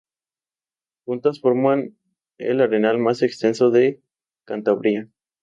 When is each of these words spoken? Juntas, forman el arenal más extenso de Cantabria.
Juntas, 1.05 1.39
forman 1.39 1.95
el 2.39 2.59
arenal 2.61 2.97
más 2.97 3.21
extenso 3.21 3.69
de 3.69 4.01
Cantabria. 4.47 5.07